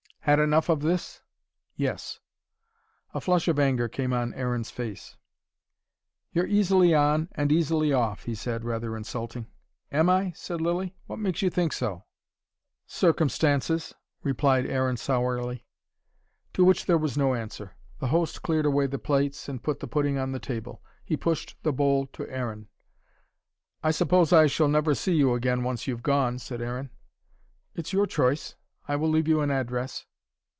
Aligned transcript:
"Had 0.25 0.37
enough 0.37 0.69
of 0.69 0.81
this?" 0.81 1.23
"Yes." 1.75 2.19
A 3.11 3.19
flush 3.19 3.47
of 3.47 3.57
anger 3.57 3.87
came 3.89 4.13
on 4.13 4.35
Aaron's 4.35 4.69
face. 4.69 5.17
"You're 6.31 6.45
easily 6.45 6.93
on, 6.93 7.27
and 7.31 7.51
easily 7.51 7.91
off," 7.91 8.25
he 8.25 8.35
said, 8.35 8.63
rather 8.63 8.95
insulting. 8.95 9.47
"Am 9.91 10.11
I?" 10.11 10.31
said 10.33 10.61
Lilly. 10.61 10.95
"What 11.07 11.17
makes 11.17 11.41
you 11.41 11.49
think 11.49 11.73
so?" 11.73 12.03
"Circumstances," 12.85 13.95
replied 14.21 14.67
Aaron 14.67 14.95
sourly. 14.95 15.65
To 16.53 16.63
which 16.63 16.85
there 16.85 16.99
was 16.99 17.17
no 17.17 17.33
answer. 17.33 17.75
The 17.97 18.09
host 18.09 18.43
cleared 18.43 18.67
away 18.67 18.85
the 18.85 18.99
plates, 18.99 19.49
and 19.49 19.63
put 19.63 19.79
the 19.79 19.87
pudding 19.87 20.19
on 20.19 20.33
the 20.33 20.39
table. 20.39 20.83
He 21.03 21.17
pushed 21.17 21.55
the 21.63 21.73
bowl 21.73 22.05
to 22.13 22.29
Aaron. 22.29 22.67
"I 23.81 23.89
suppose 23.89 24.31
I 24.31 24.45
shall 24.45 24.67
never 24.69 24.93
see 24.93 25.15
you 25.15 25.33
again, 25.33 25.63
once 25.63 25.87
you've 25.87 26.03
gone," 26.03 26.37
said 26.37 26.61
Aaron. 26.61 26.91
"It's 27.73 27.91
your 27.91 28.05
choice. 28.05 28.55
I 28.87 28.95
will 28.97 29.09
leave 29.09 29.27
you 29.27 29.41
an 29.41 29.49
address." 29.49 30.05